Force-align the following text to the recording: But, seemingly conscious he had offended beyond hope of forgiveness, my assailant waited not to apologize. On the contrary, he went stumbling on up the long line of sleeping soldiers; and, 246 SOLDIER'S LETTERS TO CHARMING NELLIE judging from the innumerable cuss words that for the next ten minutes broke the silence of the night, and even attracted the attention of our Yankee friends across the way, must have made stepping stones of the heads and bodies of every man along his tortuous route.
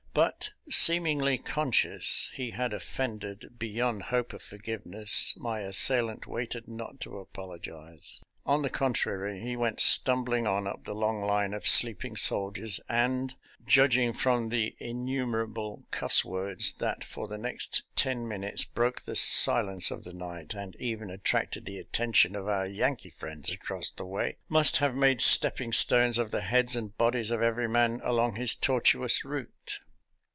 But, 0.13 0.51
seemingly 0.69 1.37
conscious 1.37 2.31
he 2.33 2.51
had 2.51 2.73
offended 2.73 3.55
beyond 3.57 4.03
hope 4.03 4.33
of 4.33 4.41
forgiveness, 4.41 5.33
my 5.37 5.61
assailant 5.61 6.27
waited 6.27 6.67
not 6.67 6.99
to 7.01 7.17
apologize. 7.19 8.21
On 8.45 8.61
the 8.61 8.69
contrary, 8.69 9.39
he 9.39 9.55
went 9.55 9.79
stumbling 9.79 10.45
on 10.45 10.67
up 10.67 10.83
the 10.83 10.93
long 10.93 11.21
line 11.21 11.53
of 11.53 11.65
sleeping 11.65 12.17
soldiers; 12.17 12.81
and, 12.89 13.35
246 13.69 13.73
SOLDIER'S 13.73 13.79
LETTERS 13.79 14.15
TO 14.17 14.23
CHARMING 14.27 14.51
NELLIE 14.51 14.73
judging 14.75 14.75
from 14.75 15.05
the 15.07 15.15
innumerable 15.15 15.85
cuss 15.91 16.25
words 16.25 16.71
that 16.73 17.05
for 17.05 17.29
the 17.29 17.37
next 17.37 17.83
ten 17.95 18.27
minutes 18.27 18.65
broke 18.65 19.01
the 19.03 19.15
silence 19.15 19.91
of 19.91 20.03
the 20.03 20.11
night, 20.13 20.53
and 20.53 20.75
even 20.77 21.09
attracted 21.09 21.63
the 21.63 21.79
attention 21.79 22.35
of 22.35 22.49
our 22.49 22.65
Yankee 22.67 23.11
friends 23.11 23.49
across 23.49 23.91
the 23.91 24.05
way, 24.05 24.35
must 24.49 24.75
have 24.77 24.93
made 24.93 25.21
stepping 25.21 25.71
stones 25.71 26.17
of 26.17 26.31
the 26.31 26.41
heads 26.41 26.75
and 26.75 26.97
bodies 26.97 27.31
of 27.31 27.41
every 27.41 27.69
man 27.69 28.01
along 28.03 28.35
his 28.35 28.53
tortuous 28.53 29.23
route. 29.23 29.79